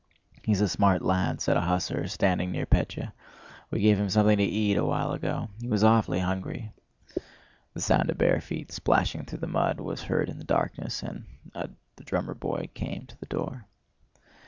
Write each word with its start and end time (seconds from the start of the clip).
"He's 0.41 0.61
a 0.61 0.67
smart 0.67 1.03
lad," 1.03 1.41
said 1.41 1.57
an 1.57 1.61
hussar 1.61 2.07
standing 2.07 2.51
near 2.51 2.65
Pétya. 2.65 3.11
"We 3.69 3.81
gave 3.81 3.99
him 3.99 4.09
something 4.09 4.39
to 4.39 4.43
eat 4.43 4.75
a 4.75 4.83
while 4.83 5.11
ago. 5.11 5.49
He 5.61 5.67
was 5.67 5.83
awfully 5.83 6.17
hungry!" 6.21 6.71
The 7.75 7.81
sound 7.81 8.09
of 8.09 8.17
bare 8.17 8.41
feet 8.41 8.71
splashing 8.71 9.25
through 9.25 9.41
the 9.41 9.45
mud 9.45 9.79
was 9.79 10.01
heard 10.01 10.27
in 10.27 10.39
the 10.39 10.43
darkness, 10.43 11.03
and 11.03 11.25
the 11.53 12.03
drummer 12.03 12.33
boy 12.33 12.69
came 12.73 13.05
to 13.05 13.17
the 13.19 13.27
door. 13.27 13.67